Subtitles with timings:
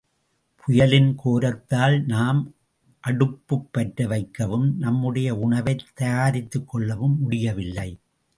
[0.55, 2.53] புயலின் கோரத்தால் நாம்
[3.07, 7.99] அடுப்புப் பற்ற வைக்கவும், நம்முடைய உணவைத் தயாரித்துக் கொள்ளவும் முடியவில்லை.